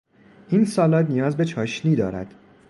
[0.49, 2.33] این سالاد نیاز به چاشنی دارد.